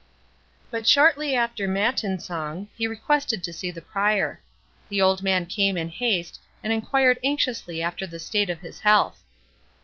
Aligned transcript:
But 0.71 0.87
shortly 0.87 1.35
after 1.35 1.67
matin 1.67 2.17
song, 2.19 2.69
he 2.75 2.87
requested 2.87 3.43
to 3.43 3.53
see 3.53 3.69
the 3.69 3.83
Prior. 3.83 4.41
The 4.89 4.99
old 4.99 5.21
man 5.21 5.45
came 5.45 5.77
in 5.77 5.89
haste, 5.89 6.39
and 6.63 6.73
enquired 6.73 7.19
anxiously 7.23 7.83
after 7.83 8.07
the 8.07 8.17
state 8.17 8.49
of 8.49 8.61
his 8.61 8.79
health. 8.79 9.21